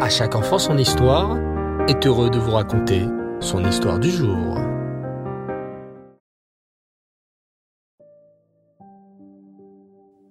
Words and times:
À 0.00 0.08
chaque 0.08 0.34
enfant 0.34 0.58
son 0.58 0.76
histoire 0.76 1.38
est 1.88 2.04
heureux 2.04 2.28
de 2.28 2.38
vous 2.38 2.50
raconter 2.50 3.06
son 3.40 3.64
histoire 3.64 4.00
du 4.00 4.10
jour. 4.10 4.58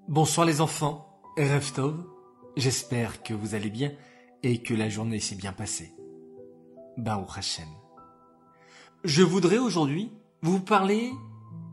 Bonsoir 0.09 0.45
les 0.45 0.59
enfants, 0.59 1.07
Erev 1.37 1.71
Tov. 1.71 1.95
J'espère 2.57 3.23
que 3.23 3.33
vous 3.33 3.55
allez 3.55 3.69
bien 3.69 3.93
et 4.43 4.61
que 4.61 4.73
la 4.73 4.89
journée 4.89 5.19
s'est 5.19 5.35
bien 5.35 5.53
passée. 5.53 5.93
Baruch 6.97 7.37
Hashem. 7.37 7.69
Je 9.05 9.23
voudrais 9.23 9.59
aujourd'hui 9.59 10.11
vous 10.41 10.59
parler 10.59 11.09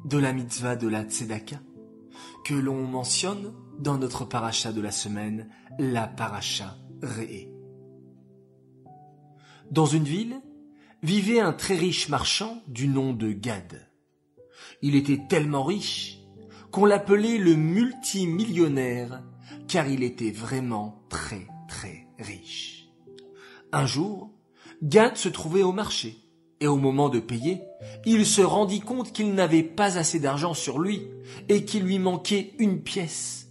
de 0.05 0.17
la 0.17 0.33
mitzvah 0.33 0.77
de 0.77 0.87
la 0.87 1.03
tzedaka 1.03 1.57
que 2.45 2.55
l'on 2.55 2.87
mentionne 2.87 3.53
dans 3.81 3.99
notre 3.99 4.25
paracha 4.25 4.73
de 4.73 4.81
la 4.81 4.93
semaine, 4.93 5.51
la 5.81 6.07
paracha 6.07 6.77
Re'e. 7.03 7.50
Dans 9.71 9.87
une 9.87 10.05
ville, 10.05 10.41
vivait 11.03 11.41
un 11.41 11.53
très 11.53 11.77
riche 11.77 12.09
marchand 12.09 12.63
du 12.67 12.89
nom 12.89 13.13
de 13.13 13.31
Gad. 13.31 13.89
Il 14.83 14.97
était 14.97 15.21
tellement 15.29 15.63
riche 15.63 16.19
qu'on 16.71 16.85
l'appelait 16.85 17.39
le 17.39 17.55
multimillionnaire 17.55 19.23
car 19.69 19.89
il 19.89 20.03
était 20.03 20.33
vraiment 20.33 21.03
très 21.09 21.47
très 21.69 22.09
riche. 22.19 22.89
Un 23.73 23.87
jour, 23.87 24.31
Gad 24.83 25.17
se 25.17 25.29
trouvait 25.29 25.63
au 25.63 25.73
marché 25.73 26.19
et 26.61 26.67
au 26.67 26.77
moment 26.77 27.09
de 27.09 27.21
payer, 27.21 27.63
il 28.05 28.27
se 28.27 28.43
rendit 28.43 28.81
compte 28.81 29.13
qu'il 29.13 29.35
n'avait 29.35 29.63
pas 29.63 29.99
assez 29.99 30.19
d'argent 30.19 30.53
sur 30.53 30.81
lui 30.81 31.07
et 31.49 31.65
qu'il 31.65 31.85
lui 31.85 31.99
manquait 31.99 32.55
une 32.59 32.83
pièce. 32.83 33.49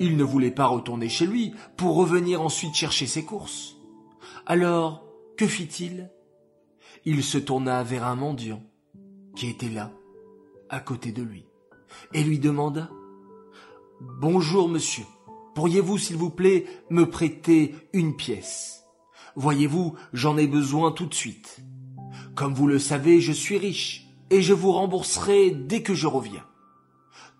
Il 0.00 0.16
ne 0.16 0.24
voulait 0.24 0.50
pas 0.50 0.66
retourner 0.66 1.08
chez 1.08 1.26
lui 1.26 1.54
pour 1.76 1.94
revenir 1.94 2.42
ensuite 2.42 2.74
chercher 2.74 3.06
ses 3.06 3.24
courses. 3.24 3.75
Alors, 4.48 5.04
que 5.36 5.44
fit-il? 5.44 6.08
Il 7.04 7.24
se 7.24 7.36
tourna 7.36 7.82
vers 7.82 8.04
un 8.04 8.14
mendiant 8.14 8.62
qui 9.34 9.48
était 9.48 9.68
là, 9.68 9.90
à 10.68 10.78
côté 10.78 11.10
de 11.10 11.24
lui, 11.24 11.44
et 12.14 12.22
lui 12.22 12.38
demanda 12.38 12.88
Bonjour 14.20 14.68
monsieur, 14.68 15.02
pourriez-vous 15.56 15.98
s'il 15.98 16.14
vous 16.14 16.30
plaît 16.30 16.64
me 16.90 17.10
prêter 17.10 17.74
une 17.92 18.14
pièce? 18.14 18.84
Voyez-vous, 19.34 19.96
j'en 20.12 20.36
ai 20.38 20.46
besoin 20.46 20.92
tout 20.92 21.06
de 21.06 21.14
suite. 21.14 21.58
Comme 22.36 22.54
vous 22.54 22.68
le 22.68 22.78
savez, 22.78 23.20
je 23.20 23.32
suis 23.32 23.58
riche, 23.58 24.06
et 24.30 24.42
je 24.42 24.54
vous 24.54 24.70
rembourserai 24.70 25.50
dès 25.50 25.82
que 25.82 25.94
je 25.94 26.06
reviens. 26.06 26.46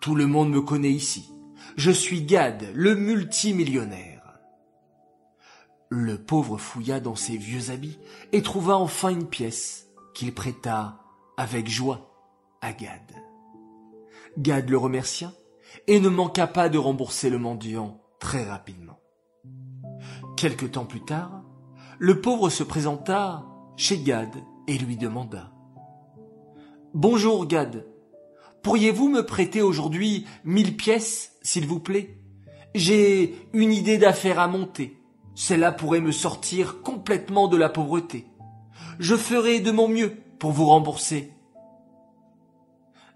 Tout 0.01 0.17
le 0.17 0.27
monde 0.27 0.51
me 0.51 0.61
connaît 0.61 0.91
ici. 0.91 1.31
Je 1.77 1.93
suis 1.93 2.23
Gad, 2.23 2.69
le 2.75 2.97
multimillionnaire. 2.97 4.16
Le 5.89 6.19
pauvre 6.19 6.59
fouilla 6.59 6.99
dans 6.99 7.15
ses 7.15 7.37
vieux 7.37 7.71
habits 7.71 7.99
et 8.33 8.43
trouva 8.43 8.77
enfin 8.77 9.11
une 9.11 9.29
pièce 9.29 9.87
qu'il 10.15 10.35
prêta 10.35 11.01
avec 11.37 11.69
joie 11.69 12.11
à 12.61 12.73
Gad. 12.73 13.13
Gad 14.37 14.69
le 14.69 14.79
remercia 14.79 15.33
et 15.87 16.01
ne 16.01 16.09
manqua 16.09 16.49
pas 16.49 16.69
de 16.69 16.79
rembourser 16.79 17.31
le 17.31 17.39
mendiant 17.39 18.01
très 18.19 18.45
rapidement. 18.45 18.99
Quelque 20.37 20.67
temps 20.67 20.87
plus 20.87 21.05
tard, 21.05 21.45
le 21.99 22.21
pauvre 22.21 22.51
se 22.51 22.65
présenta 22.65 23.45
chez 23.77 23.99
Gad 23.99 24.35
et 24.67 24.79
lui 24.79 24.97
demanda 24.97 25.53
Bonjour 26.95 27.47
Gad, 27.47 27.87
pourriez-vous 28.63 29.09
me 29.09 29.25
prêter 29.25 29.63
aujourd'hui 29.63 30.27
mille 30.45 30.77
pièces, 30.77 31.37
s'il 31.43 31.67
vous 31.67 31.81
plaît? 31.81 32.19
J'ai 32.75 33.37
une 33.53 33.73
idée 33.73 33.99
d'affaire 33.99 34.41
à 34.41 34.49
monter. 34.49 35.01
Celle-là 35.37 35.71
pourrait 35.71 36.01
me 36.01 36.13
sortir 36.13 36.81
complètement 36.81 37.47
de 37.47 37.59
la 37.59 37.69
pauvreté. 37.69 38.27
Je 38.99 39.15
ferai 39.15 39.61
de 39.61 39.71
mon 39.71 39.87
mieux 39.87 40.17
pour 40.39 40.51
vous 40.51 40.65
rembourser. 40.65 41.35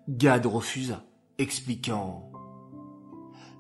Gad 0.06 0.44
refusa, 0.44 1.02
expliquant 1.38 2.30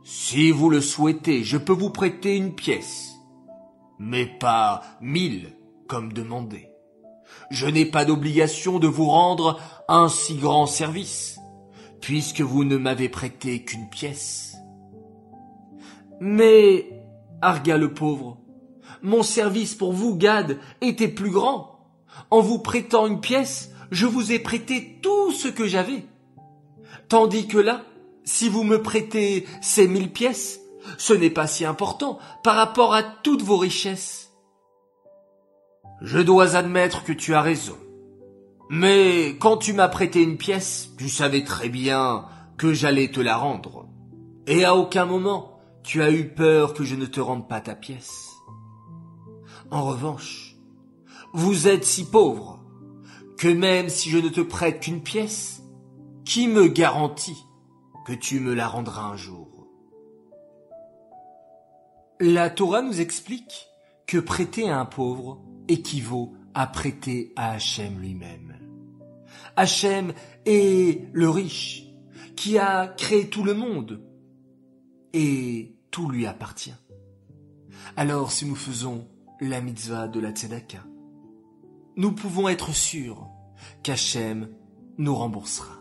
Si 0.04 0.50
vous 0.50 0.68
le 0.68 0.82
souhaitez, 0.82 1.42
je 1.42 1.56
peux 1.56 1.72
vous 1.72 1.88
prêter 1.88 2.36
une 2.36 2.54
pièce, 2.54 3.14
mais 3.98 4.26
pas 4.26 4.82
mille 5.00 5.56
comme 5.88 6.12
demandé. 6.12 6.68
Je 7.50 7.66
n'ai 7.66 7.86
pas 7.86 8.04
d'obligation 8.04 8.78
de 8.78 8.88
vous 8.88 9.08
rendre 9.08 9.58
un 9.88 10.08
si 10.08 10.36
grand 10.36 10.66
service, 10.66 11.38
puisque 12.02 12.42
vous 12.42 12.64
ne 12.64 12.76
m'avez 12.76 13.08
prêté 13.08 13.64
qu'une 13.64 13.88
pièce. 13.88 14.54
Mais, 16.20 17.02
argua 17.40 17.78
le 17.78 17.94
pauvre, 17.94 18.36
mon 19.02 19.22
service 19.22 19.74
pour 19.74 19.92
vous, 19.92 20.16
Gad, 20.16 20.58
était 20.80 21.08
plus 21.08 21.30
grand. 21.30 21.80
En 22.30 22.40
vous 22.40 22.58
prêtant 22.58 23.06
une 23.06 23.20
pièce, 23.20 23.70
je 23.90 24.06
vous 24.06 24.32
ai 24.32 24.38
prêté 24.38 24.98
tout 25.02 25.32
ce 25.32 25.48
que 25.48 25.66
j'avais. 25.66 26.04
Tandis 27.08 27.48
que 27.48 27.58
là, 27.58 27.82
si 28.24 28.48
vous 28.48 28.62
me 28.62 28.82
prêtez 28.82 29.46
ces 29.60 29.88
mille 29.88 30.12
pièces, 30.12 30.60
ce 30.98 31.12
n'est 31.12 31.30
pas 31.30 31.46
si 31.46 31.64
important 31.64 32.18
par 32.42 32.56
rapport 32.56 32.94
à 32.94 33.02
toutes 33.02 33.42
vos 33.42 33.56
richesses. 33.56 34.32
Je 36.00 36.18
dois 36.18 36.56
admettre 36.56 37.04
que 37.04 37.12
tu 37.12 37.34
as 37.34 37.42
raison. 37.42 37.76
Mais 38.70 39.36
quand 39.40 39.56
tu 39.56 39.72
m'as 39.72 39.88
prêté 39.88 40.22
une 40.22 40.36
pièce, 40.36 40.90
tu 40.96 41.08
savais 41.08 41.42
très 41.42 41.68
bien 41.68 42.26
que 42.56 42.72
j'allais 42.72 43.10
te 43.10 43.20
la 43.20 43.36
rendre. 43.36 43.86
Et 44.46 44.64
à 44.64 44.76
aucun 44.76 45.06
moment, 45.06 45.58
tu 45.82 46.02
as 46.02 46.10
eu 46.10 46.28
peur 46.28 46.72
que 46.74 46.84
je 46.84 46.94
ne 46.94 47.06
te 47.06 47.20
rende 47.20 47.48
pas 47.48 47.60
ta 47.60 47.74
pièce. 47.74 48.29
En 49.70 49.84
revanche, 49.84 50.56
vous 51.32 51.68
êtes 51.68 51.84
si 51.84 52.04
pauvre 52.04 52.60
que 53.38 53.46
même 53.46 53.88
si 53.88 54.10
je 54.10 54.18
ne 54.18 54.28
te 54.28 54.40
prête 54.40 54.80
qu'une 54.80 55.02
pièce, 55.02 55.62
qui 56.24 56.48
me 56.48 56.66
garantit 56.66 57.46
que 58.04 58.12
tu 58.12 58.40
me 58.40 58.52
la 58.52 58.66
rendras 58.66 59.04
un 59.04 59.16
jour? 59.16 59.68
La 62.18 62.50
Torah 62.50 62.82
nous 62.82 63.00
explique 63.00 63.68
que 64.06 64.18
prêter 64.18 64.68
à 64.68 64.80
un 64.80 64.86
pauvre 64.86 65.40
équivaut 65.68 66.34
à 66.52 66.66
prêter 66.66 67.32
à 67.36 67.52
Hachem 67.52 68.00
lui-même. 68.00 68.58
Hachem 69.56 70.12
est 70.46 71.08
le 71.12 71.30
riche 71.30 71.84
qui 72.34 72.58
a 72.58 72.88
créé 72.88 73.28
tout 73.28 73.44
le 73.44 73.54
monde 73.54 74.02
et 75.12 75.76
tout 75.92 76.10
lui 76.10 76.26
appartient. 76.26 76.74
Alors 77.96 78.32
si 78.32 78.46
nous 78.46 78.56
faisons 78.56 79.06
la 79.40 79.60
mitzvah 79.60 80.06
de 80.08 80.20
la 80.20 80.32
tzedaka, 80.32 80.84
nous 81.96 82.12
pouvons 82.12 82.48
être 82.48 82.74
sûrs 82.74 83.28
qu'Hachem 83.82 84.50
nous 84.98 85.14
remboursera. 85.14 85.76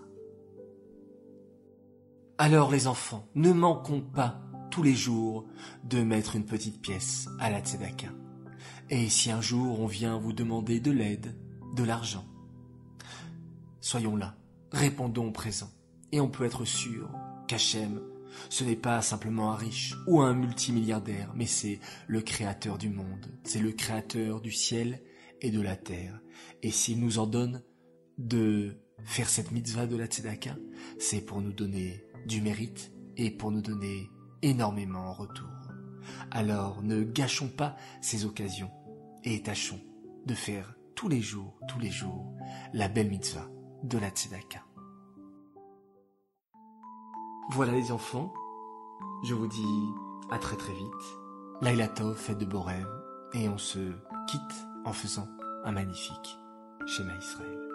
Alors 2.38 2.72
les 2.72 2.88
enfants, 2.88 3.28
ne 3.36 3.52
manquons 3.52 4.02
pas 4.02 4.42
tous 4.72 4.82
les 4.82 4.96
jours 4.96 5.46
de 5.84 6.02
mettre 6.02 6.36
une 6.36 6.46
petite 6.46 6.82
pièce 6.82 7.28
à 7.40 7.50
la 7.50 7.60
tzedaka. 7.60 8.08
Et 8.90 9.10
si 9.10 9.30
un 9.30 9.42
jour 9.42 9.82
on 9.82 9.88
vient 9.88 10.18
vous 10.18 10.34
demander 10.34 10.80
de 10.80 10.92
l'aide, 10.92 11.36
de 11.76 11.84
l'argent, 11.84 12.26
soyons 13.82 14.16
là, 14.16 14.36
répondons 14.72 15.28
au 15.28 15.32
présent, 15.32 15.70
et 16.12 16.22
on 16.22 16.30
peut 16.30 16.46
être 16.46 16.66
sûr 16.66 17.10
qu'Hachem, 17.48 18.02
ce 18.50 18.64
n'est 18.64 18.76
pas 18.76 19.02
simplement 19.02 19.52
un 19.52 19.56
riche 19.56 19.96
ou 20.08 20.22
un 20.22 20.34
multimilliardaire, 20.34 21.32
mais 21.36 21.46
c'est 21.46 21.80
le 22.08 22.22
créateur 22.22 22.78
du 22.78 22.90
monde, 22.90 23.26
c'est 23.44 23.60
le 23.60 23.72
créateur 23.72 24.42
du 24.42 24.52
ciel 24.52 25.02
et 25.42 25.52
de 25.52 25.62
la 25.62 25.76
terre. 25.76 26.20
Et 26.64 26.72
s'il 26.72 27.00
nous 27.00 27.20
en 27.20 27.28
donne 27.28 27.64
de 28.18 28.78
faire 29.04 29.30
cette 29.30 29.52
mitzvah 29.52 29.88
de 29.88 29.96
la 29.96 30.06
tzedaka, 30.06 30.56
c'est 30.98 31.22
pour 31.22 31.42
nous 31.42 31.54
donner 31.54 32.04
du 32.26 32.42
mérite 32.42 32.92
et 33.18 33.32
pour 33.32 33.52
nous 33.52 33.62
donner 33.62 34.10
énormément 34.42 35.10
en 35.10 35.14
retour. 35.14 35.48
Alors 36.32 36.84
ne 36.84 37.04
gâchons 37.04 37.50
pas 37.50 37.76
ces 38.02 38.26
occasions 38.26 38.72
et 39.24 39.42
tâchons 39.44 39.82
de 40.26 40.34
faire 40.34 40.76
tous 40.96 41.10
les 41.10 41.22
jours, 41.22 41.58
tous 41.68 41.80
les 41.80 41.92
jours, 41.92 42.34
la 42.74 42.88
belle 42.90 43.10
mitzvah 43.10 43.50
de 43.84 43.98
la 43.98 44.10
tzedaka. 44.10 44.64
Voilà 47.52 47.72
les 47.72 47.92
enfants, 47.92 48.32
je 49.24 49.34
vous 49.34 49.48
dis 49.48 49.90
à 50.30 50.38
très 50.38 50.56
très 50.56 50.74
vite. 50.74 51.18
Laila 51.62 51.88
Tov, 51.88 52.38
de 52.38 52.46
beaux 52.46 52.62
rêves, 52.62 52.88
et 53.34 53.50
on 53.50 53.58
se 53.58 53.80
quitte 54.28 54.68
en 54.86 54.94
faisant 54.94 55.28
un 55.66 55.72
magnifique 55.72 56.38
schéma 56.86 57.16
Israël. 57.18 57.69